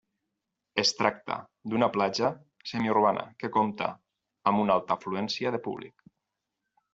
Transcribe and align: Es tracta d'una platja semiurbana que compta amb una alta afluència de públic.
Es 0.83 0.91
tracta 1.01 1.35
d'una 1.73 1.89
platja 1.97 2.31
semiurbana 2.71 3.27
que 3.45 3.51
compta 3.59 3.91
amb 4.53 4.65
una 4.65 4.79
alta 4.79 4.97
afluència 4.99 5.53
de 5.59 5.61
públic. 5.69 6.09